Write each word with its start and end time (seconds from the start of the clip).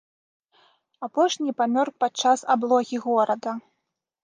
Апошні 1.07 1.51
памёр 1.61 1.87
падчас 2.05 2.39
аблогі 2.57 2.97
горада. 3.07 3.57